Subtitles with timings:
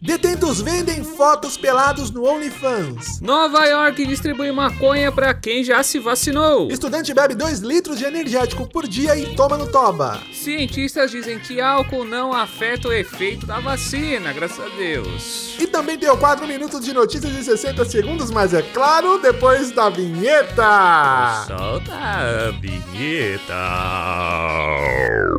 [0.00, 3.20] Detentos vendem fotos pelados no OnlyFans.
[3.20, 6.70] Nova York distribui maconha para quem já se vacinou.
[6.70, 10.20] Estudante bebe 2 litros de energético por dia e toma no toba.
[10.32, 15.56] Cientistas dizem que álcool não afeta o efeito da vacina, graças a Deus.
[15.58, 19.72] E também tem o 4 minutos de notícias de 60 segundos, mas é claro, depois
[19.72, 21.44] da vinheta.
[21.46, 23.54] Solta a vinheta.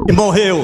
[0.10, 0.64] E morreu.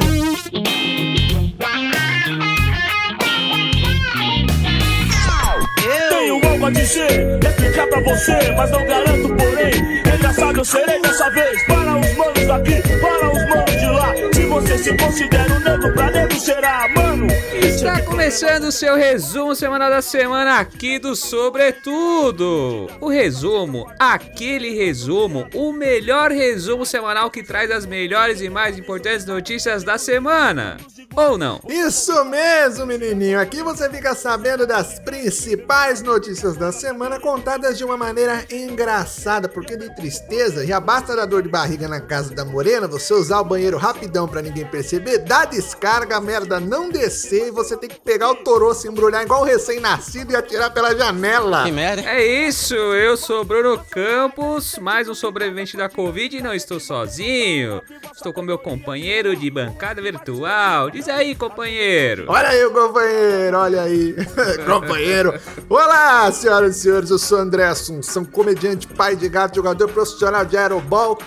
[6.50, 10.02] Algo a dizer, explicar pra você, mas não garanto, porém.
[10.16, 11.66] Engraçado eu serei dessa vez.
[11.66, 14.14] Para os manos daqui, para os manos de lá.
[14.34, 17.28] Se você se considera um negro, pra negro será, mano.
[17.54, 22.90] Está começando o seu resumo semanal da semana aqui do Sobretudo.
[23.00, 29.26] O resumo, aquele resumo, o melhor resumo semanal que traz as melhores e mais importantes
[29.26, 30.78] notícias da semana.
[31.16, 31.60] Ou não?
[31.68, 33.40] Isso mesmo, menininho.
[33.40, 39.76] Aqui você fica sabendo das principais notícias da semana contadas de uma maneira engraçada, porque
[39.76, 43.46] de tristeza já basta dar dor de barriga na casa da morena, você usar o
[43.46, 48.00] banheiro rapidão pra ninguém perceber, dá descarga, a merda não descer e você tem que
[48.00, 51.64] pegar o toroço, embrulhar igual um recém-nascido e atirar pela janela.
[51.64, 52.04] Que merda.
[52.04, 57.82] É isso, eu sou Bruno Campos, mais um sobrevivente da Covid e não estou sozinho.
[58.14, 60.90] Estou com meu companheiro de bancada virtual.
[61.02, 62.26] Diz aí, companheiro.
[62.28, 64.16] Olha aí o companheiro, olha aí.
[64.70, 65.34] companheiro.
[65.68, 70.56] Olá, senhoras e senhores, eu sou André Assunção, comediante, pai de gato, jogador profissional de
[70.56, 71.18] aerobol.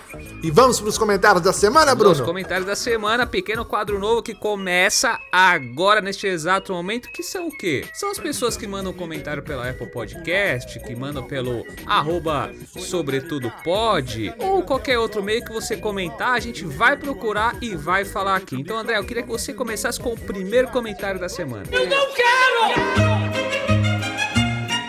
[0.45, 2.25] E vamos pros comentários da semana, Bruno?
[2.25, 7.51] comentários da semana, pequeno quadro novo que começa agora, neste exato momento, que são o
[7.51, 7.85] quê?
[7.95, 14.33] São as pessoas que mandam comentário pela Apple Podcast, que mandam pelo arroba sobretudo pode,
[14.39, 18.55] ou qualquer outro meio que você comentar, a gente vai procurar e vai falar aqui.
[18.55, 21.65] Então, André, eu queria que você começasse com o primeiro comentário da semana.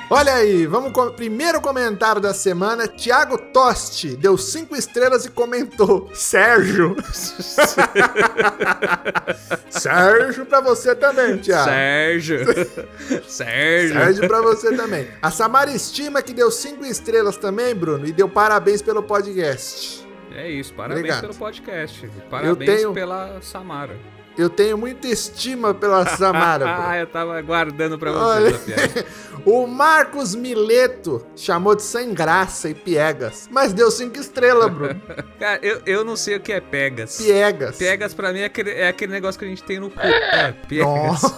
[0.10, 2.86] Olha aí, vamos com o primeiro comentário da semana.
[2.86, 6.94] Thiago Tosti deu cinco estrelas e comentou: Sérgio.
[9.70, 11.70] Sérgio pra você também, Thiago.
[11.70, 12.40] Sérgio.
[13.26, 13.94] Sérgio.
[13.94, 15.08] Sérgio pra você também.
[15.22, 20.06] A Samara Estima que deu cinco estrelas também, Bruno, e deu parabéns pelo podcast.
[20.36, 21.22] É isso, parabéns Obrigado.
[21.22, 22.10] pelo podcast.
[22.30, 23.96] Parabéns tenho- pela Samara.
[24.38, 26.66] Eu tenho muita estima pela Samara.
[26.86, 28.52] Ah, eu tava guardando pra Olha.
[28.52, 29.06] você piada.
[29.46, 35.00] O Marcos Mileto chamou de sem graça e piegas, mas deu cinco estrelas, Bruno.
[35.40, 37.18] Cara, eu, eu não sei o que é Pegas.
[37.18, 37.78] Piegas.
[37.78, 40.00] Piegas pra mim é aquele, é aquele negócio que a gente tem no cu.
[40.00, 40.88] É, Piegas.
[40.88, 41.38] Nossa.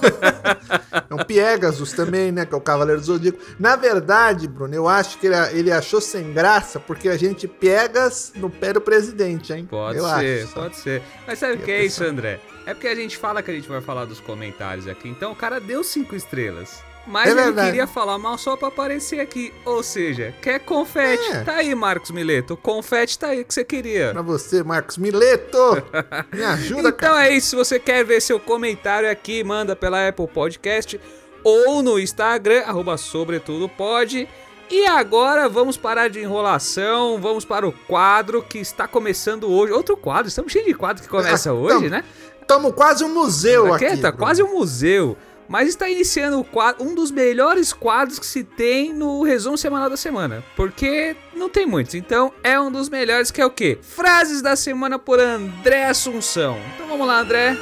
[1.09, 2.45] É um Piegasus também, né?
[2.45, 3.39] Que é o Cavaleiro do Zodíaco.
[3.59, 8.31] Na verdade, Bruno, eu acho que ele, ele achou sem graça porque a gente piegas
[8.35, 9.67] no pé do presidente, hein?
[9.69, 10.53] Pode eu ser, acho.
[10.53, 11.01] pode ser.
[11.25, 12.03] Mas sabe o que é isso.
[12.05, 12.39] André?
[12.67, 15.07] É porque a gente fala que a gente vai falar dos comentários aqui.
[15.07, 16.83] Então o cara deu cinco estrelas.
[17.07, 17.67] Mas É ele verdade.
[17.69, 19.53] queria falar mal só pra aparecer aqui.
[19.63, 21.23] Ou seja, quer confete.
[21.31, 21.43] É.
[21.45, 22.55] Tá aí, Marcos Mileto.
[22.55, 24.11] O confete tá aí que você queria.
[24.11, 25.81] Pra você, Marcos Mileto.
[26.33, 27.27] Me ajuda, Então cara.
[27.29, 30.99] é isso, se você quer ver seu comentário aqui, manda pela Apple Podcast
[31.45, 34.27] ou no Instagram, arroba sobretudo pode.
[34.69, 39.71] E agora vamos parar de enrolação, vamos para o quadro que está começando hoje.
[39.71, 42.03] Outro quadro, estamos cheios de quadro que começa Ah, hoje, então, né?
[42.47, 43.97] Tamo quase um museu Aqui, aqui.
[43.97, 44.25] tá Bruno.
[44.25, 45.17] quase um museu.
[45.49, 49.89] Mas está iniciando o quadro, um dos melhores quadros que se tem no resumo semanal
[49.89, 50.43] da semana.
[50.57, 51.95] Porque não tem muitos.
[51.95, 53.77] Então é um dos melhores que é o quê?
[53.81, 56.57] Frases da semana por André Assunção.
[56.75, 57.55] Então vamos lá, André.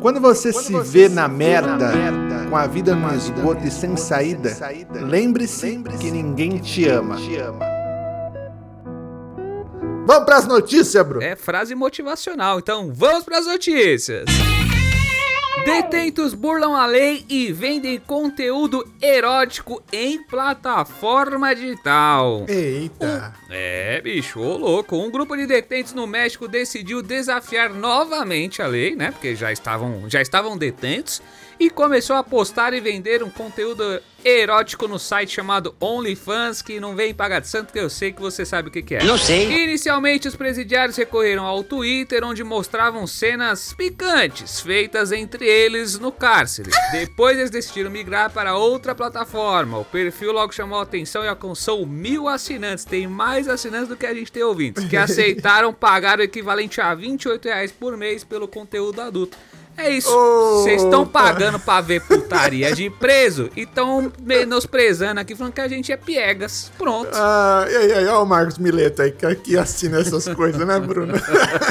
[0.00, 1.92] Quando você se vê na merda,
[2.48, 4.56] com a vida no esgoto e sem saída,
[4.92, 7.16] lembre-se que ninguém te ama.
[10.08, 11.22] Vamos pras notícias, Bruno.
[11.22, 12.58] É frase motivacional.
[12.58, 14.24] Então vamos para as notícias.
[15.66, 22.46] Detentos burlam a lei e vendem conteúdo erótico em plataforma digital.
[22.48, 23.34] Eita.
[23.50, 24.96] É, bicho, ô louco.
[24.96, 29.10] Um grupo de detentos no México decidiu desafiar novamente a lei, né?
[29.10, 31.20] Porque já estavam, já estavam detentos.
[31.60, 36.94] E começou a postar e vender um conteúdo erótico no site chamado OnlyFans, que não
[36.94, 39.04] vem pagar de santo, que eu sei que você sabe o que, que é.
[39.04, 39.64] Não sei.
[39.64, 46.70] Inicialmente, os presidiários recorreram ao Twitter, onde mostravam cenas picantes feitas entre eles no cárcere.
[46.92, 49.78] Depois, eles decidiram migrar para outra plataforma.
[49.78, 52.84] O perfil logo chamou a atenção e alcançou mil assinantes.
[52.84, 56.94] Tem mais assinantes do que a gente tem ouvintes, que aceitaram pagar o equivalente a
[56.94, 59.36] 28 reais por mês pelo conteúdo adulto.
[59.78, 60.10] É isso.
[60.10, 65.68] Vocês estão pagando pra ver putaria de preso e estão menosprezando aqui, falando que a
[65.68, 66.72] gente é piegas.
[66.76, 67.10] Pronto.
[67.14, 71.14] Ah, e aí, ó o Marcos Mileto aí, que aqui assina essas coisas, né, Bruno?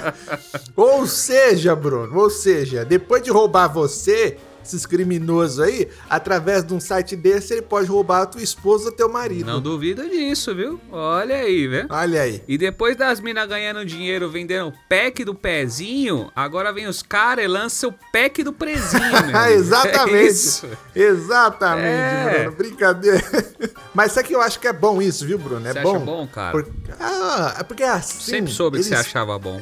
[0.74, 6.80] ou seja, Bruno, ou seja, depois de roubar você, esses criminosos aí, através de um
[6.80, 9.46] site desse, ele pode roubar a tua esposa ou teu marido.
[9.48, 10.80] Não duvida disso, viu?
[10.92, 11.88] Olha aí, velho.
[11.90, 12.44] Olha aí.
[12.48, 17.46] E depois das minas ganhando dinheiro vendendo o pack do pezinho, agora vem os caras
[17.46, 18.98] e lançam o pack do meu.
[19.18, 19.38] amigo.
[19.50, 20.66] Exatamente.
[20.96, 21.00] É.
[21.02, 22.40] Exatamente, É.
[22.44, 22.58] Bruno.
[22.58, 23.24] Brincadeira.
[23.94, 25.68] Mas isso aqui eu acho que é bom isso, viu, Bruno?
[25.68, 26.00] É Você bom.
[26.00, 26.52] bom, cara?
[26.52, 26.68] Por-
[27.00, 28.20] Ah, é porque assim.
[28.32, 29.62] Sempre soube que você eles- achava bom.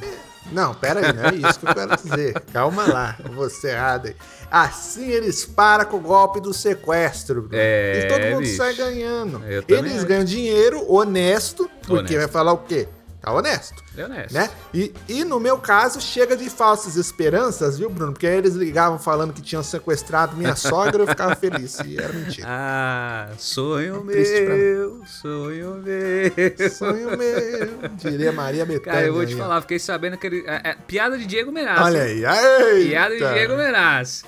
[0.51, 2.39] Não, pera aí, não é isso que eu quero dizer.
[2.53, 4.15] Calma lá, vou ser errado aí.
[4.51, 7.49] Assim eles param com o golpe do sequestro.
[7.51, 8.57] É, e todo mundo bicho.
[8.57, 9.43] sai ganhando.
[9.45, 12.17] Eu Eles ganham dinheiro honesto, porque Honesto.
[12.17, 12.87] vai falar o quê?
[13.25, 13.83] Tá honesto.
[13.97, 14.33] É honesto.
[14.35, 14.47] Né?
[14.71, 18.13] E, e no meu caso, chega de falsas esperanças, viu, Bruno?
[18.13, 21.79] Porque aí eles ligavam falando que tinham sequestrado minha sogra, eu ficava feliz.
[21.79, 22.47] E era mentira.
[22.47, 26.69] Ah, sonho pra meu, sonho meu.
[26.69, 28.93] Sonho meu, diria Maria Bethânia.
[28.93, 30.43] Cara, eu vou te aí, falar, fiquei sabendo que ele.
[30.45, 31.81] É, é, piada de Diego Menas.
[31.81, 32.89] Olha aí, aí.
[32.89, 34.23] Piada de Diego Menas.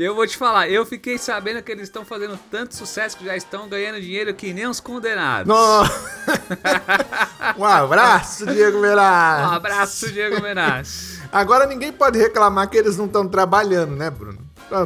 [0.00, 3.36] Eu vou te falar, eu fiquei sabendo que eles estão fazendo tanto sucesso que já
[3.36, 5.46] estão ganhando dinheiro que nem os condenados.
[5.46, 5.92] Nossa.
[7.58, 9.52] um abraço, Diego Um Meraz.
[9.52, 11.18] abraço, Diego Menas.
[11.30, 14.38] Agora ninguém pode reclamar que eles não estão trabalhando, né, Bruno?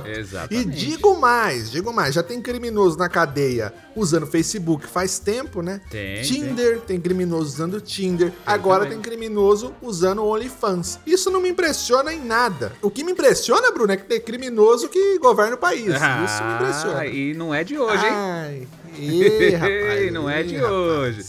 [0.07, 0.69] Exatamente.
[0.69, 5.81] E digo mais, digo mais, já tem criminoso na cadeia usando Facebook faz tempo, né?
[5.91, 8.33] Tem, Tinder, tem, criminoso usando Tinder.
[8.45, 8.99] Agora também.
[8.99, 10.99] tem criminoso usando OnlyFans.
[11.07, 12.73] Isso não me impressiona em nada.
[12.83, 15.87] O que me impressiona, Bruno, é que tem criminoso que governa o país.
[15.87, 17.01] Isso me impressiona.
[17.01, 18.13] Ah, e não é de hoje, hein?
[18.13, 20.73] Ai, ih, rapaz, não é de rapaz.
[20.73, 21.25] hoje.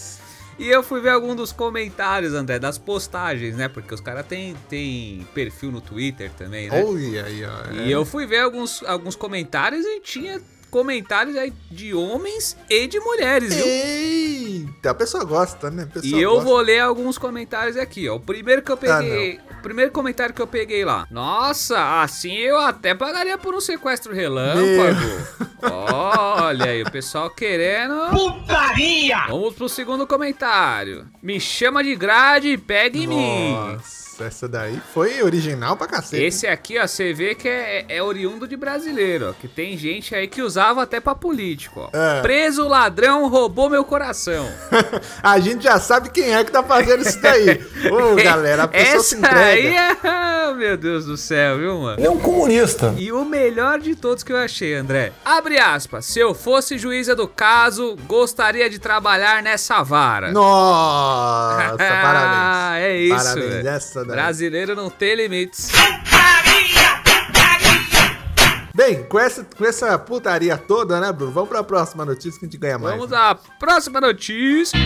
[0.57, 3.67] E eu fui ver algum dos comentários, André, das postagens, né?
[3.67, 6.83] Porque os caras têm tem perfil no Twitter também, né?
[6.83, 7.73] Olha aí, ó.
[7.83, 10.41] E eu fui ver alguns, alguns comentários e tinha
[10.71, 13.65] comentários aí de homens e de mulheres, viu?
[13.65, 15.87] Eita, a pessoa gosta, né?
[15.93, 16.45] Pessoa E eu gosta.
[16.45, 18.15] vou ler alguns comentários aqui, ó.
[18.15, 19.39] O primeiro que eu Ah, peguei.
[19.59, 21.07] o primeiro comentário que eu peguei lá.
[21.09, 25.54] Nossa, assim eu até pagaria por um sequestro relâmpago.
[25.61, 27.95] Olha aí, o pessoal querendo.
[28.11, 29.23] Putaria!
[29.27, 31.05] Vamos pro segundo comentário.
[31.21, 33.51] Me chama de grade e pega em mim.
[33.51, 36.23] Nossa, essa daí foi original pra cacete.
[36.23, 39.33] Esse aqui, ó, você vê que é, é oriundo de brasileiro, ó.
[39.33, 41.97] Que tem gente aí que usava até pra político, ó.
[41.97, 42.21] É.
[42.21, 44.47] Preso ladrão roubou meu coração.
[45.23, 47.59] a gente já sabe quem é que tá fazendo isso daí.
[47.91, 50.07] Ô, galera, a pessoa se Essa aí entrega.
[50.07, 50.35] é.
[50.55, 51.99] Meu Deus do céu, viu, mano?
[51.99, 52.93] Ele é um comunista.
[52.97, 55.11] E o melhor de todos que eu achei, André.
[55.45, 56.05] Abre aspas.
[56.07, 60.31] Se eu fosse juíza do caso, gostaria de trabalhar nessa vara.
[60.31, 62.83] Nossa, Ah, parabéns.
[62.83, 63.15] é isso.
[63.15, 64.15] Parabéns, essa daí.
[64.15, 65.69] Brasileiro não tem limites.
[68.73, 71.31] Bem, com essa, com essa putaria toda, né, Bruno?
[71.31, 72.95] Vamos pra próxima notícia que a gente ganha mais.
[72.95, 73.17] Vamos né?
[73.17, 74.79] à próxima notícia.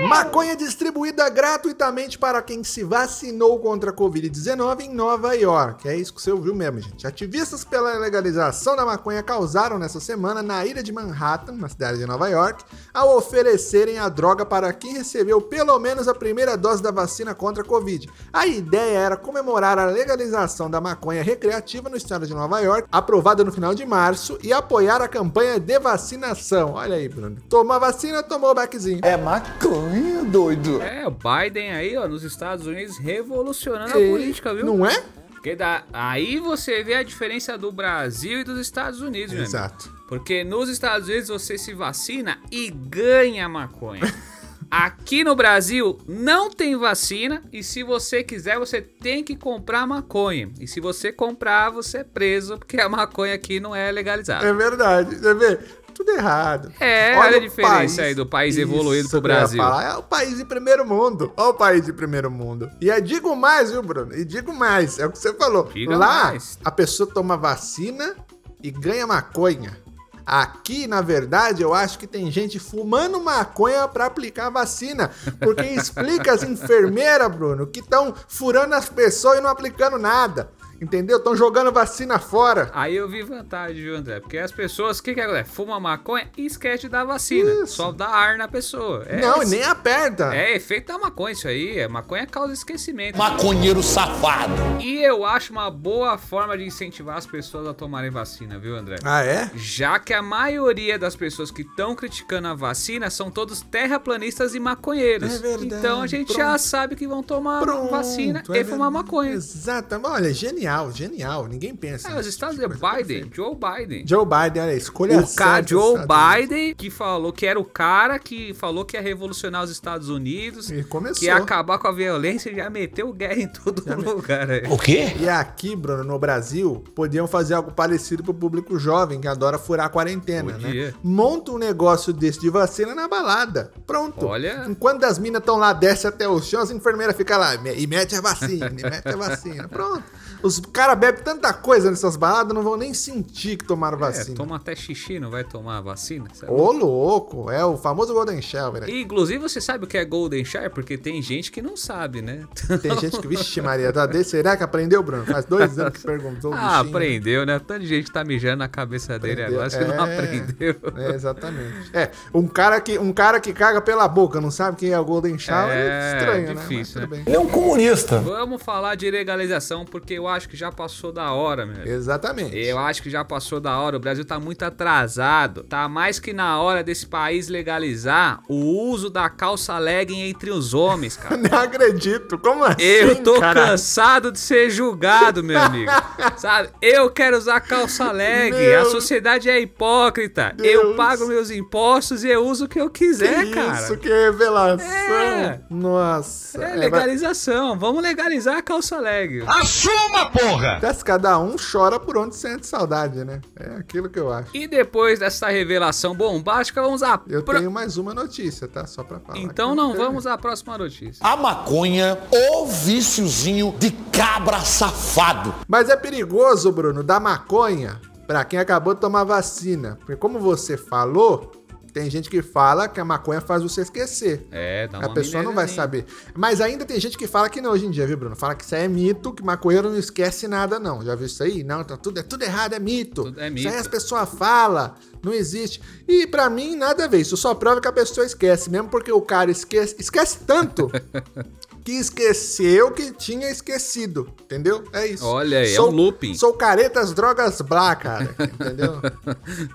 [0.00, 5.88] Maconha distribuída gratuitamente para quem se vacinou contra a Covid-19 em Nova York.
[5.88, 7.06] É isso que você ouviu mesmo, gente.
[7.06, 12.06] Ativistas pela legalização da maconha causaram nessa semana na ilha de Manhattan, na cidade de
[12.06, 16.90] Nova York, ao oferecerem a droga para quem recebeu pelo menos a primeira dose da
[16.90, 18.10] vacina contra a Covid.
[18.32, 23.44] A ideia era comemorar a legalização da maconha recreativa no estado de Nova York, aprovada
[23.44, 26.72] no final de março, e apoiar a campanha de vacinação.
[26.74, 27.36] Olha aí, Bruno.
[27.48, 29.00] Tomou a vacina, tomou o baquezinho.
[29.02, 29.83] É maconha,
[30.30, 30.82] doido.
[30.82, 34.64] É, o Biden aí, ó, nos Estados Unidos, revolucionando É, a política, viu?
[34.66, 35.02] Não é?
[35.32, 39.44] Porque da- aí você vê a diferença do Brasil e dos Estados Unidos, amigo.
[39.46, 39.92] Exato.
[40.08, 44.00] Porque nos Estados Unidos você se vacina e ganha maconha.
[44.70, 50.50] Aqui no Brasil não tem vacina e se você quiser você tem que comprar maconha.
[50.58, 54.44] E se você comprar você é preso porque a maconha aqui não é legalizada.
[54.46, 55.14] É verdade.
[55.16, 55.60] Você vê?
[55.94, 56.72] Tudo errado.
[56.80, 59.62] É, olha a o diferença aí do país evoluído pro Brasil.
[59.62, 61.32] É o país de primeiro mundo.
[61.36, 62.70] Olha o país de primeiro mundo.
[62.80, 64.14] E eu digo mais, viu, Bruno?
[64.14, 64.98] E digo mais.
[64.98, 65.70] É o que você falou.
[65.72, 66.58] Diga Lá, mais.
[66.64, 68.16] a pessoa toma vacina
[68.62, 69.78] e ganha maconha.
[70.26, 75.10] Aqui, na verdade, eu acho que tem gente fumando maconha pra aplicar a vacina.
[75.38, 80.50] Porque explica as enfermeiras, Bruno, que estão furando as pessoas e não aplicando nada.
[80.80, 81.18] Entendeu?
[81.18, 82.70] Estão jogando vacina fora.
[82.74, 84.20] Aí eu vi vantagem, viu, André?
[84.20, 85.50] Porque as pessoas, o que que acontece?
[85.50, 87.50] Fuma maconha e esquece de dar vacina.
[87.50, 87.74] Isso.
[87.76, 89.04] Só dá ar na pessoa.
[89.06, 90.34] É, não, e nem aperta.
[90.34, 91.82] É efeito da maconha isso aí.
[91.82, 93.16] A maconha causa esquecimento.
[93.18, 94.52] Maconheiro safado.
[94.80, 98.96] E eu acho uma boa forma de incentivar as pessoas a tomarem vacina, viu, André?
[99.04, 99.50] Ah, é?
[99.54, 104.60] Já que a maioria das pessoas que estão criticando a vacina são todos terraplanistas e
[104.60, 105.34] maconheiros.
[105.34, 105.66] É verdade.
[105.66, 106.58] Então a gente já Pronto.
[106.60, 108.92] sabe que vão tomar Pronto, vacina é e fumar verdade.
[108.92, 109.32] maconha.
[109.32, 110.08] Exatamente.
[110.08, 110.63] Olha, genial.
[110.64, 111.46] Genial, genial.
[111.46, 112.08] Ninguém pensa.
[112.08, 112.30] Ah, os nisso.
[112.30, 114.04] Estados Unidos, Coisa Biden, Joe Biden.
[114.06, 116.48] Joe Biden, olha escolha O cara, Joe Estados Unidos.
[116.48, 120.70] Biden, que falou que era o cara que falou que ia revolucionar os Estados Unidos,
[120.70, 121.20] E começou.
[121.20, 124.50] que ia acabar com a violência e já meteu guerra em todo lugar.
[124.50, 124.62] aí.
[124.70, 125.14] O quê?
[125.20, 129.86] E aqui, Bruno, no Brasil, podiam fazer algo parecido pro público jovem que adora furar
[129.86, 130.86] a quarentena, Podia.
[130.88, 130.94] né?
[131.02, 133.70] Monta um negócio desse de vacina na balada.
[133.86, 134.26] Pronto.
[134.26, 134.64] Olha.
[134.68, 137.86] Enquanto as minas estão lá, desce até o chão, as enfermeiras ficam lá me- e
[137.86, 139.68] mete a vacina, e mete a vacina.
[139.68, 140.02] Pronto.
[140.44, 144.36] Os caras bebem tanta coisa nessas baladas, não vão nem sentir que tomaram É, vacina.
[144.36, 146.26] toma até xixi, não vai tomar vacina?
[146.34, 146.52] Sabe?
[146.52, 148.88] Ô, louco, é o famoso Golden Shower.
[148.88, 150.70] E, Inclusive, você sabe o que é Golden Shower?
[150.70, 152.44] Porque tem gente que não sabe, né?
[152.82, 155.24] Tem gente que, vixe Maria, tá desse, será que aprendeu, Bruno?
[155.24, 156.50] Faz dois anos que perguntou.
[156.52, 156.96] o Ah, bichinho.
[156.96, 157.58] aprendeu, né?
[157.58, 159.60] Tanta gente tá mijando na cabeça dele Aprendeu.
[159.62, 160.76] agora, acho que não É, aprendeu.
[160.96, 161.90] É, exatamente.
[161.94, 165.04] É, um cara, que, um cara que caga pela boca, não sabe quem é o
[165.04, 166.54] Golden Shower, é, É, estranho, né?
[166.60, 167.06] difícil, Mas tudo né?
[167.08, 167.22] bem.
[167.26, 168.18] Ele é um comunista.
[168.20, 171.86] Vamos falar de legalização, porque eu acho que já passou da hora, meu.
[171.86, 172.56] Exatamente.
[172.56, 173.96] Eu acho que já passou da hora.
[173.96, 175.62] O Brasil tá muito atrasado.
[175.64, 178.54] Tá mais que na hora desse país legalizar o
[178.88, 181.36] uso da calça legging entre os homens, cara.
[181.38, 182.36] Não acredito.
[182.38, 183.66] Como assim, Eu tô cara?
[183.68, 185.90] cansado de ser julgado, meu amigo.
[186.36, 186.68] Sabe?
[186.82, 188.52] Eu quero usar calça leg.
[188.54, 190.54] Meu A sociedade é hipócrita.
[190.58, 190.96] Eu Deus.
[190.96, 193.80] pago meus impostos e eu uso o que eu quiser, Que cara.
[193.82, 194.86] Isso, que revelação.
[194.86, 195.60] É.
[195.70, 196.62] Nossa.
[196.64, 197.78] É É, legalização.
[197.78, 199.42] Vamos legalizar a calça leg.
[199.46, 200.78] Assuma, porra!
[200.82, 203.40] mas cada um chora por onde sente saudade, né?
[203.58, 204.50] É aquilo que eu acho.
[204.54, 208.86] E depois dessa revelação bombástica, vamos à Eu pro- tenho mais uma notícia, tá?
[208.86, 209.38] Só pra falar.
[209.38, 211.24] Então não vamos à próxima notícia.
[211.26, 215.54] A maconha, o viciozinho de cabra safado.
[215.68, 219.96] Mas é perigoso, Bruno, da maconha pra quem acabou de tomar vacina.
[220.00, 221.52] Porque como você falou,
[221.94, 224.44] tem gente que fala que a maconha faz você esquecer.
[224.50, 226.04] É, dá uma A pessoa não vai saber.
[226.34, 228.34] Mas ainda tem gente que fala que não hoje em dia, viu, Bruno?
[228.34, 231.04] Fala que isso aí é mito, que maconheiro não esquece nada, não.
[231.04, 231.62] Já viu isso aí?
[231.62, 233.22] Não, tá tudo, é tudo errado, é mito.
[233.22, 233.78] Tudo é Isso aí mito.
[233.78, 235.80] as pessoas falam, não existe.
[236.08, 237.20] E pra mim, nada a ver.
[237.20, 240.90] Isso só prova que a pessoa esquece, mesmo porque o cara esquece, esquece tanto
[241.84, 244.32] que esqueceu que tinha esquecido.
[244.42, 244.82] Entendeu?
[244.92, 245.26] É isso.
[245.26, 246.34] Olha aí, é um looping.
[246.34, 248.34] Sou caretas drogas blá, cara.
[248.40, 249.02] Entendeu?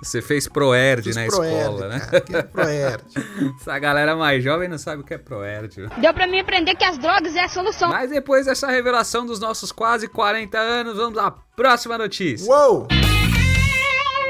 [0.02, 2.00] Você fez Proerd na Proerd, escola, né?
[2.00, 3.04] cara, que é Proerd.
[3.62, 5.88] Essa galera mais jovem não sabe o que é Proerd.
[5.98, 7.90] Deu pra mim aprender que as drogas é a solução.
[7.90, 12.50] Mas depois dessa revelação dos nossos quase 40 anos, vamos à próxima notícia.
[12.52, 12.88] Uou!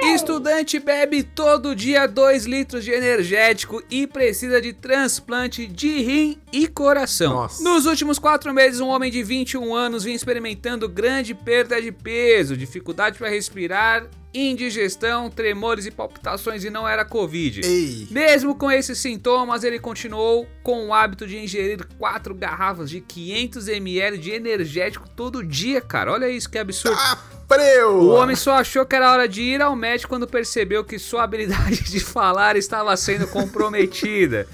[0.02, 6.68] Estudante bebe todo dia 2 litros de energético e precisa de transplante de rim e
[6.68, 7.34] coração.
[7.34, 7.64] Nossa.
[7.64, 12.56] Nos últimos quatro meses, um homem de 21 anos vinha experimentando grande perda de peso,
[12.56, 17.62] dificuldade para respirar, indigestão, tremores e palpitações e não era Covid.
[17.64, 18.08] Ei!
[18.12, 23.68] Mesmo com esses sintomas, ele continuou com o hábito de ingerir quatro garrafas de 500
[23.68, 26.12] ml de energético todo dia, cara.
[26.12, 26.98] Olha isso que absurdo.
[27.00, 27.40] Ah!
[27.88, 31.24] O homem só achou que era hora de ir ao médico quando percebeu que sua
[31.24, 34.48] habilidade de falar estava sendo comprometida.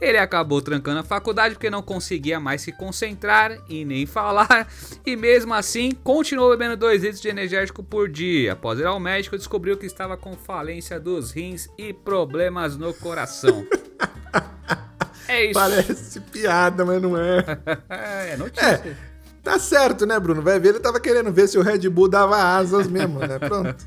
[0.00, 4.66] Ele acabou trancando a faculdade porque não conseguia mais se concentrar e nem falar,
[5.04, 8.54] e mesmo assim continuou bebendo 2 litros de energético por dia.
[8.54, 13.66] Após ir ao médico, descobriu que estava com falência dos rins e problemas no coração.
[15.28, 15.54] É isso.
[15.54, 17.44] Parece piada, mas não é.
[18.32, 18.96] É notícia.
[19.44, 20.42] Tá certo, né, Bruno?
[20.42, 23.38] Vai ver, ele tava querendo ver se o Red Bull dava asas mesmo, né?
[23.40, 23.84] Pronto.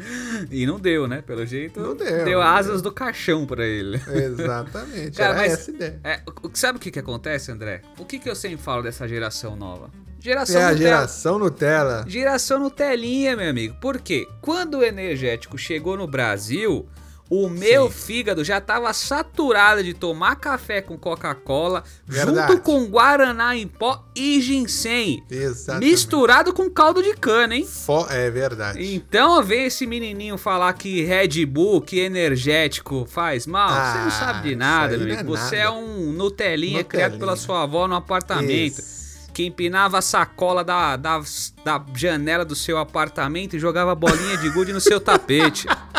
[0.50, 1.22] E não deu, né?
[1.22, 4.00] Pelo jeito, Não deu, deu asas do caixão pra ele.
[4.08, 5.16] Exatamente.
[5.16, 6.00] Cara, era mas essa ideia.
[6.04, 6.20] é,
[6.54, 7.82] sabe o que, que acontece, André?
[7.98, 9.90] O que, que eu sempre falo dessa geração nova?
[10.22, 10.78] Geração É a Nutella.
[10.90, 12.04] geração Nutella.
[12.06, 13.76] Geração Nutelinha, meu amigo.
[13.80, 14.26] Por quê?
[14.42, 16.86] Quando o energético chegou no Brasil,
[17.30, 23.68] o meu fígado já tava saturado de tomar café com Coca-Cola, junto com Guaraná em
[23.68, 25.22] pó e ginseng.
[25.30, 25.90] Exatamente.
[25.90, 27.64] Misturado com caldo de cana, hein?
[27.64, 28.84] Fo- É verdade.
[28.94, 34.10] Então, ver esse menininho falar que Red Bull, que energético faz mal, você não Ah,
[34.10, 35.20] sabe de nada, meu amigo.
[35.20, 35.68] é Você nada.
[35.68, 36.84] é um Nutelinha, Nutelinha.
[36.84, 38.78] criado pela sua avó no apartamento.
[38.80, 39.00] Isso.
[39.32, 41.20] Que empinava a sacola da, da,
[41.64, 45.66] da janela do seu apartamento e jogava bolinha de gude no seu tapete.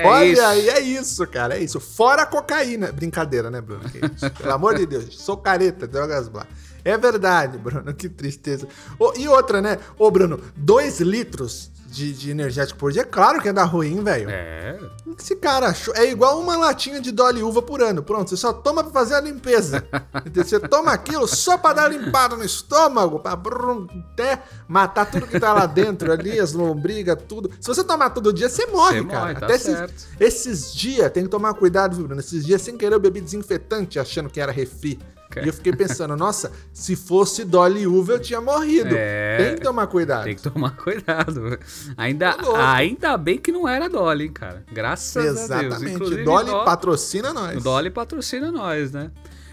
[0.00, 0.42] É Olha isso.
[0.42, 1.80] aí, é isso, cara, é isso.
[1.80, 2.90] Fora a cocaína.
[2.92, 3.82] Brincadeira, né, Bruno?
[4.14, 4.30] Isso?
[4.30, 6.46] Pelo amor de Deus, sou careta, drogas blá.
[6.84, 8.66] É verdade, Bruno, que tristeza.
[8.98, 9.78] Ô, e outra, né?
[9.98, 14.28] Ô, Bruno, dois litros de, de energético por dia, claro que é dar ruim, velho.
[14.30, 14.78] É.
[15.18, 15.94] Esse cara achou.
[15.96, 18.02] É igual uma latinha de Dolly uva por ano.
[18.02, 19.84] Pronto, você só toma pra fazer a limpeza.
[20.32, 25.38] Você toma aquilo só pra dar limpada no estômago, pra brum, até matar tudo que
[25.40, 27.50] tá lá dentro ali, as lombrigas, tudo.
[27.60, 29.20] Se você tomar todo dia, você morre, Você cara.
[29.20, 29.94] morre, tá até esses, certo.
[30.18, 32.20] esses dias, tem que tomar cuidado, viu, Bruno?
[32.20, 34.98] Esses dias, sem querer, eu bebi desinfetante achando que era refri.
[35.38, 38.94] E eu fiquei pensando, nossa, se fosse Dolly Uva eu tinha morrido.
[38.96, 39.36] É.
[39.36, 40.24] Tem que tomar cuidado.
[40.24, 41.58] Tem que tomar cuidado.
[41.96, 42.56] Ainda, louco.
[42.56, 44.64] ainda bem que não era Dolly, hein, cara.
[44.72, 45.20] Graças a
[45.60, 45.74] Deus.
[45.74, 45.98] Exatamente.
[45.98, 47.62] Dolly Dolly, patrocina nós.
[47.62, 49.10] Dolly patrocina nós, né?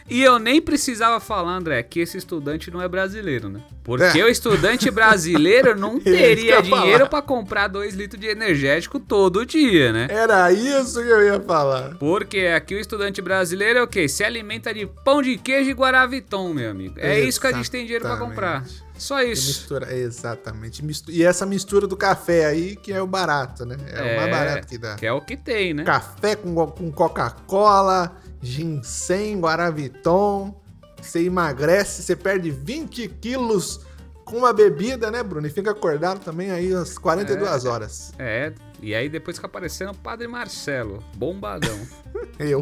[0.09, 3.61] E eu nem precisava falar, André, que esse estudante não é brasileiro, né?
[3.83, 4.23] Porque É.
[4.25, 9.91] o estudante brasileiro não teria ia dinheiro pra comprar dois litros de energético todo dia,
[9.91, 10.07] né?
[10.09, 11.95] Era isso que eu ia falar.
[11.97, 14.07] Porque aqui o estudante brasileiro é o quê?
[14.07, 16.95] Se alimenta de pão de queijo e guaraviton, meu amigo.
[16.97, 18.63] É isso que a gente tem dinheiro pra comprar.
[18.97, 19.47] Só isso.
[19.47, 20.83] mistura, exatamente.
[20.83, 23.77] Mistu- E essa mistura do café aí, que é o barato, né?
[23.91, 24.95] É, o mais barato que dá.
[24.95, 25.83] Que é o que tem, né?
[25.83, 30.59] Café com, com Coca-Cola, ginseng, Guaraviton.
[31.01, 33.81] Você emagrece, você perde 20 quilos
[34.25, 35.47] com uma bebida, né, Bruno?
[35.47, 38.13] E fica acordado também aí às 42 horas.
[38.19, 38.51] É,
[38.81, 41.79] e aí depois fica aparecendo o Padre Marcelo, bombadão.
[42.37, 42.61] Eu,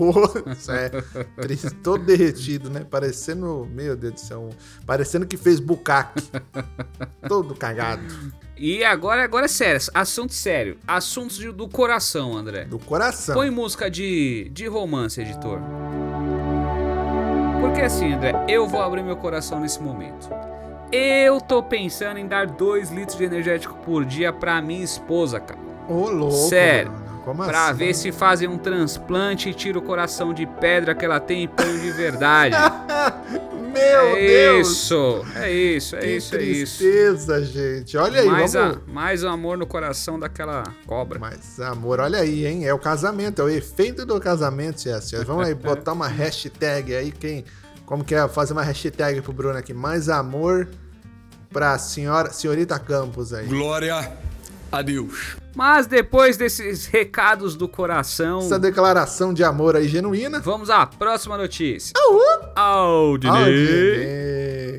[0.70, 2.86] é, triste, todo derretido, né?
[2.90, 4.50] Parecendo, meu Deus do céu,
[4.86, 6.24] parecendo que fez bucaque.
[7.28, 8.04] todo cagado.
[8.58, 10.78] E agora, agora é sério, assunto sério.
[10.88, 12.66] Assuntos do coração, André.
[12.66, 13.36] Do coração.
[13.36, 15.60] Põe música de, de romance, editor.
[17.62, 20.30] Porque assim, André, eu vou abrir meu coração nesse momento.
[20.92, 25.60] Eu tô pensando em dar 2 litros de energético por dia pra minha esposa, cara.
[25.90, 26.36] Ô, louco.
[26.48, 26.92] Sério.
[26.92, 27.78] Bruno, Como Pra assim?
[27.80, 31.48] ver se fazem um transplante e tira o coração de pedra que ela tem em
[31.48, 32.56] punho de verdade.
[33.76, 34.70] Meu é Deus!
[34.70, 36.78] isso, é isso, é que isso, é isso.
[36.78, 37.98] tristeza, gente.
[37.98, 38.78] Olha aí, Mais, vamos...
[38.78, 41.20] a, mais amor no coração daquela cobra.
[41.20, 42.66] Mas, amor, olha aí, hein?
[42.66, 45.28] É o casamento, é o efeito do casamento, senhores.
[45.28, 47.44] Vamos aí botar uma hashtag aí, quem...
[47.86, 48.28] Como que é?
[48.28, 49.74] Fazer uma hashtag pro Bruno aqui.
[49.74, 50.68] Mais amor
[51.52, 53.46] pra senhora, senhorita Campos aí.
[53.46, 54.12] Glória
[54.72, 55.45] a Deus.
[55.56, 60.42] Mas depois desses recados do coração, Essa declaração de amor aí genuína.
[60.42, 61.94] vamos à próxima notícia.
[62.56, 64.76] Aldinei.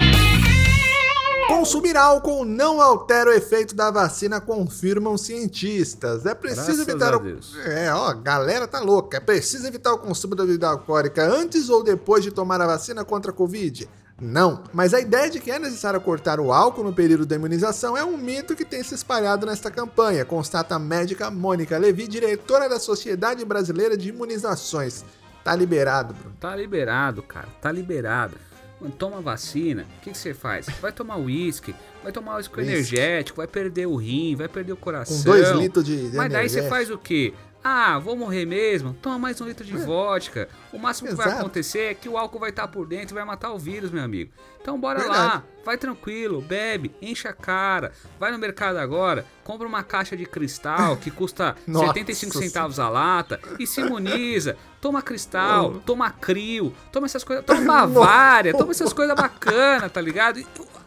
[1.48, 6.26] Consumir álcool não altera o efeito da vacina, confirmam cientistas.
[6.26, 7.20] É preciso Graças evitar o.
[7.20, 7.56] Deus.
[7.64, 9.16] É, ó, galera tá louca.
[9.16, 13.04] É preciso evitar o consumo da bebida alcoólica antes ou depois de tomar a vacina
[13.04, 13.88] contra a Covid?
[14.20, 14.64] Não.
[14.72, 18.04] Mas a ideia de que é necessário cortar o álcool no período da imunização é
[18.04, 22.78] um mito que tem se espalhado nesta campanha, constata a médica Mônica Levi, diretora da
[22.78, 25.04] Sociedade Brasileira de Imunizações.
[25.44, 26.36] Tá liberado, Bruno.
[26.40, 28.36] Tá liberado, cara, tá liberado.
[28.78, 30.66] Quando toma vacina, o que que você faz?
[30.80, 35.16] Vai tomar uísque, vai tomar uísque energético, vai perder o rim, vai perder o coração.
[35.16, 37.32] Com dois litros de, de Mas daí você faz o quê?
[37.68, 38.94] Ah, vou morrer mesmo?
[39.02, 40.48] Toma mais um litro de vodka.
[40.72, 43.24] O máximo que vai acontecer é que o álcool vai estar por dentro e vai
[43.24, 44.30] matar o vírus, meu amigo.
[44.62, 45.42] Então bora lá, Verdade.
[45.64, 47.90] vai tranquilo, bebe, enche a cara.
[48.20, 52.88] Vai no mercado agora, compra uma caixa de cristal que custa Nossa 75 centavos a
[52.88, 54.56] lata e se imuniza.
[54.80, 60.40] Toma cristal, toma crio, toma essas coisas, toma Bavária, toma essas coisas bacanas, tá ligado?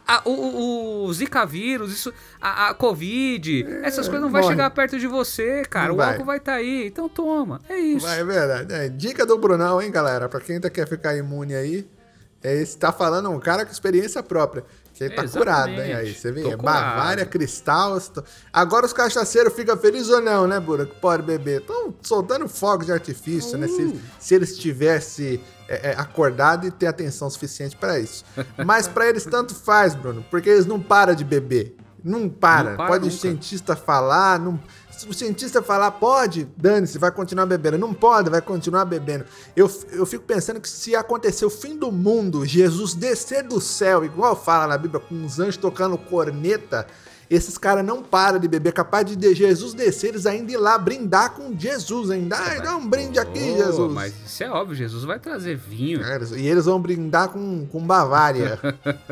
[0.09, 4.53] A- o, o- Zika vírus, isso, a, a Covid, essas coisas não vai morre.
[4.53, 5.87] chegar perto de você, cara.
[5.89, 6.11] Não o vai.
[6.13, 7.61] álcool vai estar aí, então toma.
[7.69, 8.05] É isso.
[8.05, 8.73] Vai, é verdade.
[8.73, 10.27] É, dica do Brunão, hein, galera?
[10.27, 11.87] Pra quem ainda quer ficar imune aí,
[12.43, 14.63] é, esse tá falando um cara com experiência própria.
[14.93, 15.37] Que ele tá Exatamente.
[15.77, 15.93] curado, hein?
[15.95, 16.41] Aí, você vê?
[16.41, 16.97] Tô É curado.
[16.97, 17.97] Bavária, Cristal.
[18.51, 20.85] Agora os cachaceiros ficam felizes ou não, né, Bura?
[20.85, 21.61] Que pode beber.
[21.61, 23.67] Estão soltando fogos de artifício, né?
[23.67, 23.99] Se, Uh.
[24.19, 28.25] se eles tivessem é, é, acordado e ter atenção suficiente pra isso.
[28.65, 31.77] Mas pra eles tanto faz, Bruno, porque eles não param de beber.
[32.03, 32.71] Não para.
[32.71, 33.21] Não para pode o nunca.
[33.21, 34.59] cientista falar, não.
[34.99, 37.77] Se o cientista falar, pode, dane-se, vai continuar bebendo.
[37.77, 39.23] Não pode, vai continuar bebendo.
[39.55, 44.03] Eu, eu fico pensando que se acontecer o fim do mundo, Jesus descer do céu,
[44.03, 46.85] igual fala na Bíblia, com os anjos tocando corneta,
[47.29, 48.73] esses caras não param de beber.
[48.73, 52.35] Capaz de Jesus descer, eles ainda ir lá brindar com Jesus ainda.
[52.35, 53.93] Ai, dá um brinde aqui, Jesus.
[53.93, 56.03] Mas isso é óbvio, Jesus vai trazer vinho.
[56.03, 58.59] É, E eles vão brindar com, com Bavária.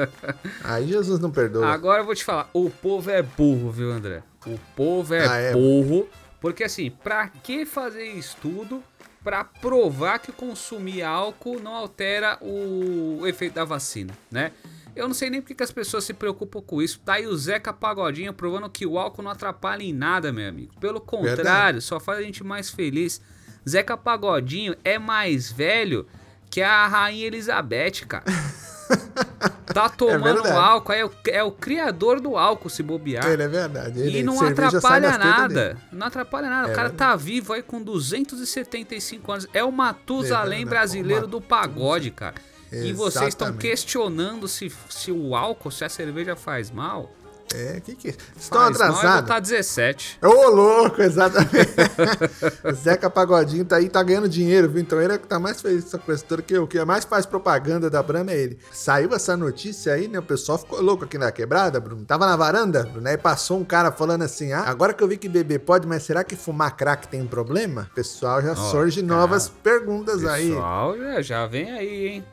[0.66, 1.66] Aí Jesus não perdoa.
[1.68, 4.22] Agora eu vou te falar, o povo é burro, viu, André?
[4.48, 5.54] O povo é, Ah, é?
[5.54, 6.08] burro,
[6.40, 8.84] porque assim, pra que fazer estudo
[9.24, 14.52] pra provar que consumir álcool não altera o, o efeito da vacina, né?
[14.96, 17.00] Eu não sei nem porque que as pessoas se preocupam com isso.
[17.06, 20.74] Tá aí o Zeca Pagodinho provando que o álcool não atrapalha em nada, meu amigo.
[20.80, 21.82] Pelo contrário, Verdade.
[21.82, 23.22] só faz a gente mais feliz.
[23.68, 26.08] Zeca Pagodinho é mais velho
[26.50, 28.24] que a Rainha Elizabeth, cara.
[29.74, 30.58] Tá tomando verdade.
[30.58, 33.28] álcool, é o, é o criador do álcool se bobear.
[33.28, 34.00] Ele é verdade.
[34.00, 35.78] Ele, E não atrapalha nada.
[35.92, 36.70] Não atrapalha nada.
[36.70, 37.12] É o cara verdade.
[37.12, 39.48] tá vivo aí com 275 anos.
[39.54, 42.36] É o Matusalém É brasileiro O do pagode, cara.
[42.72, 43.62] E vocês estão Exatamente.
[43.62, 47.12] questionando se, se o álcool, se a cerveja faz mal.
[47.56, 48.16] É, que que...
[48.36, 49.28] Estão Faz, eu vou atrasados.
[49.28, 50.20] tá 17.
[50.22, 51.76] Ô, louco, exatamente.
[52.76, 54.82] Zeca Pagodinho tá aí, tá ganhando dinheiro, viu?
[54.82, 57.06] Então ele é que tá mais feliz com essa coisa toda, que o que mais
[57.06, 58.60] faz propaganda da Brahma é ele.
[58.72, 60.20] Saiu essa notícia aí, né?
[60.20, 62.06] O pessoal ficou louco aqui na quebrada, Bruno.
[62.06, 65.18] Tava na varanda, Bruno, aí passou um cara falando assim, ah, agora que eu vi
[65.18, 67.88] que beber pode, mas será que fumar crack tem problema?
[67.92, 70.50] O pessoal já surge novas perguntas aí.
[70.50, 72.26] Pessoal, já vem aí, hein?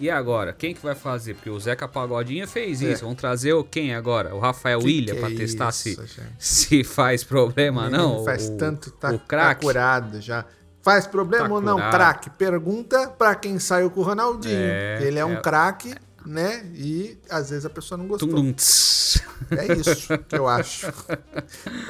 [0.00, 1.34] E agora, quem que vai fazer?
[1.34, 2.92] Porque o Zeca Pagodinho fez É.
[2.92, 3.04] isso.
[3.04, 4.34] Vamos trazer o quem agora?
[4.34, 6.32] O Rafael Que William que pra é testar isso, se, gente?
[6.38, 8.24] se faz problema, não.
[8.24, 10.44] Faz o, tanto, tá, o tá curado já.
[10.82, 12.28] Faz problema Tá ou não, craque?
[12.30, 14.56] Pergunta pra quem saiu com o Ronaldinho.
[14.56, 15.40] É, ele é um é.
[15.40, 15.94] craque,
[16.26, 16.64] né?
[16.74, 18.28] E às vezes a pessoa não gostou.
[18.28, 19.22] Tum, tss.
[19.50, 20.86] É isso que eu acho.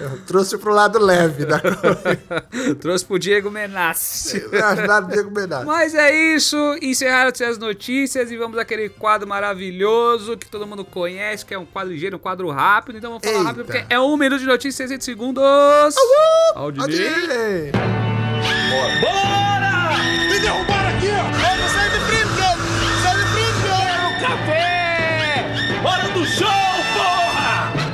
[0.00, 2.74] Eu trouxe pro lado leve da coisa.
[2.80, 4.42] Trouxe pro Diego Menassi.
[4.86, 5.66] Nada Diego Benassi.
[5.66, 11.44] Mas é isso, encerraram-se as notícias e vamos àquele quadro maravilhoso que todo mundo conhece,
[11.44, 12.98] que é um quadro ligeiro, um quadro rápido.
[12.98, 13.48] Então vamos falar Eita.
[13.48, 15.94] rápido porque é um minuto de notícias, 60 segundos.
[16.54, 16.82] Aldinei.
[16.82, 17.72] Aldinei.
[19.00, 19.96] Bora!
[20.28, 21.52] Me derrubaram aqui, ó!
[21.52, 22.21] Eu não saio de frente,
[24.22, 25.44] Café!
[25.82, 26.61] Hora do show!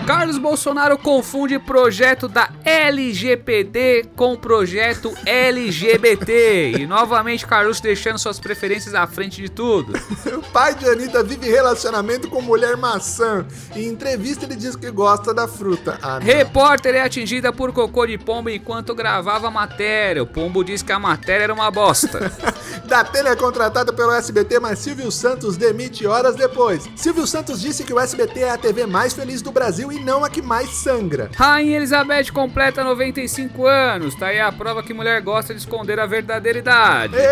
[0.08, 6.78] Carlos Bolsonaro confunde projeto da LGPD com projeto LGBT.
[6.78, 9.92] E novamente Carlos deixando suas preferências à frente de tudo.
[10.34, 13.46] O pai de Anitta vive relacionamento com mulher maçã.
[13.76, 15.98] Em entrevista ele diz que gosta da fruta.
[16.00, 16.18] Ah.
[16.18, 20.22] Repórter é atingida por cocô de pombo enquanto gravava a matéria.
[20.22, 22.32] O pombo diz que a matéria era uma bosta.
[22.88, 26.88] Datena é contratada pelo SBT, mas Silvio Santos demite horas depois.
[26.96, 30.24] Silvio Santos disse que o SBT é a TV mais feliz do Brasil e não
[30.24, 31.30] a que mais sangra.
[31.36, 34.14] Rainha Elizabeth completa 95 anos.
[34.14, 37.14] Tá aí a prova que mulher gosta de esconder a verdadeira idade.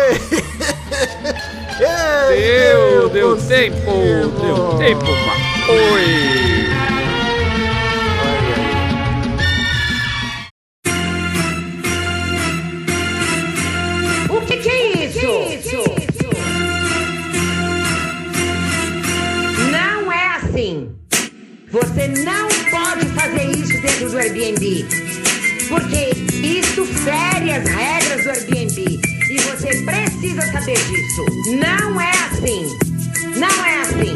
[1.79, 3.91] Ei, Deu, deu consegui, tempo,
[4.41, 6.67] deu tempo, ma- Oi.
[14.29, 15.27] O que, que é isso?
[19.71, 20.89] Não é assim.
[21.69, 24.85] Você não pode fazer isso dentro do Airbnb.
[25.67, 28.99] Porque isso fere as regras do Airbnb.
[29.29, 31.25] E você precisa saber disso.
[31.59, 32.77] Não é assim.
[33.37, 34.15] Não é assim.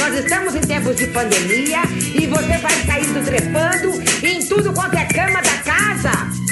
[0.00, 1.82] Nós estamos em tempos de pandemia
[2.12, 6.43] e você vai saindo trepando em tudo quanto é cama da casa.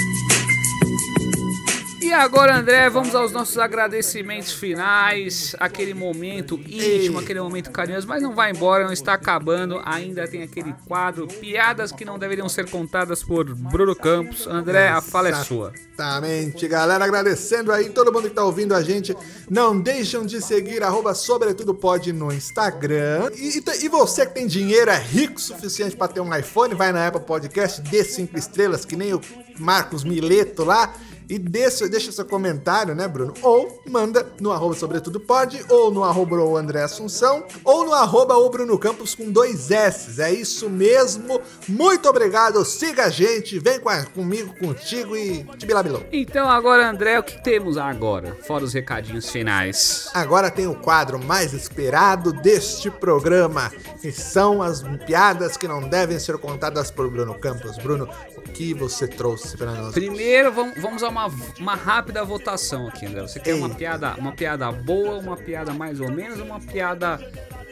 [2.13, 5.57] E agora, André, vamos aos nossos agradecimentos finais.
[5.59, 9.81] Aquele momento íntimo, aquele momento carinhoso, mas não vai embora, não está acabando.
[9.83, 14.47] Ainda tem aquele quadro Piadas que não deveriam ser contadas por Bruno Campos.
[14.47, 15.73] André, a fala é sua.
[15.75, 17.03] Exatamente, galera.
[17.03, 19.17] Agradecendo aí todo mundo que tá ouvindo a gente.
[19.49, 23.31] Não deixam de seguir arroba sobretudo pode no Instagram.
[23.35, 26.75] E, e, e você que tem dinheiro, é rico o suficiente pra ter um iPhone,
[26.75, 29.21] vai na Apple Podcast, dê cinco estrelas, que nem o
[29.59, 30.93] Marcos Mileto lá.
[31.29, 33.33] E deixa, deixa seu comentário, né, Bruno?
[33.43, 38.37] Ou manda no arroba sobretudo pode, ou no arroba o André Assunção, ou no arroba
[38.37, 40.21] o Bruno Campos com dois S.
[40.21, 41.41] É isso mesmo.
[41.69, 42.65] Muito obrigado.
[42.65, 46.03] Siga a gente, vem com a- comigo, contigo e tibilabilou.
[46.13, 48.37] Então, agora, André, o que temos agora?
[48.47, 50.09] Fora os recadinhos finais.
[50.15, 56.19] Agora tem o quadro mais esperado deste programa, que são as piadas que não devem
[56.19, 57.77] ser contadas por Bruno Campos.
[57.79, 59.93] Bruno, o que você trouxe para nós?
[59.95, 63.21] Primeiro, vamos, vamos a uma, uma rápida votação aqui, André.
[63.23, 67.21] Você quer uma piada, uma piada boa, uma piada mais ou menos, uma piada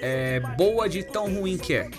[0.00, 1.90] é, boa de tão ruim que é?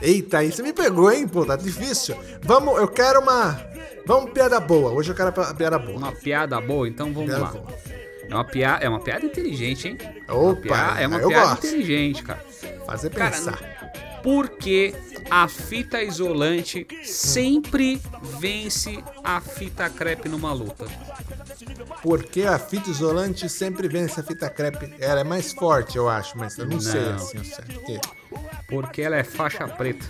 [0.00, 1.26] Eita, aí você me pegou, hein?
[1.28, 2.16] Pô, tá difícil.
[2.42, 3.60] Vamos, eu quero uma.
[4.06, 4.90] Vamos piada boa.
[4.90, 5.96] Hoje eu quero a piada boa.
[5.96, 7.50] Uma piada boa, então vamos Piada lá.
[7.50, 7.66] boa.
[8.28, 9.98] É uma piada, é uma piada inteligente, hein?
[10.26, 11.66] É uma Opa, piada- é uma piada gosto.
[11.66, 12.44] inteligente, cara.
[12.86, 13.73] Fazer Cara, pensar.
[14.48, 14.94] Que
[15.30, 18.00] a fita isolante sempre
[18.40, 20.86] vence a fita crepe numa luta?
[22.02, 24.94] Porque a fita isolante sempre vence a fita crepe.
[24.98, 27.14] Ela é mais forte, eu acho, mas eu não, sei Não.
[27.16, 27.64] assim, sei.
[27.66, 28.00] Por quê?
[28.68, 30.06] Porque ela é faixa preta.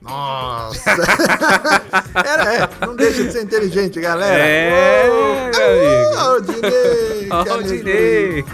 [0.00, 0.90] Nossa!
[2.14, 4.38] Era, é, não deixa de ser inteligente, galera.
[4.38, 5.02] É,
[5.54, 6.18] amigo.
[6.18, 7.06] Aldinei!
[7.30, 8.44] alegria.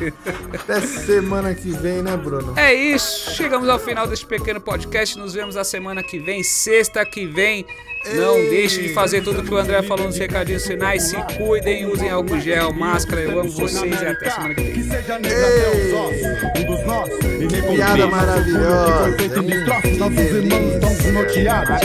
[0.54, 2.54] Até semana que vem, né, Bruno?
[2.56, 5.18] É isso, chegamos ao final deste pequeno podcast.
[5.18, 7.66] Nos vemos a semana que vem, sexta que vem.
[8.14, 8.50] Não Ei.
[8.50, 11.04] deixe de fazer tudo que o André falou nos recadinhos finais.
[11.04, 13.20] Se cuidem, usem álcool gel, máscara.
[13.20, 14.72] Eu amo vocês e até semana que vem.
[14.72, 17.18] Que seja negra até os ossos, um dos nossos.
[17.72, 21.82] piada maravilhosa, feito de Que nossos irmãos estão desnorteados.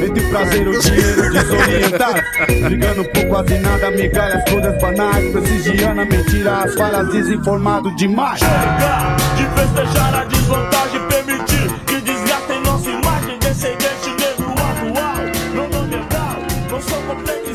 [0.00, 2.22] Entre prazer o dinheiro desorientado.
[2.64, 5.32] Brigando por quase nada, migalhas todas banais.
[5.32, 8.40] Prestigiando a mentira, as falhas desinformado demais.
[8.40, 15.16] De festejar a desvantagem, permitir que desgastem nossa imagem descendente negro atual.
[15.54, 17.49] Meu nome é Gal, não sou complexo, sabe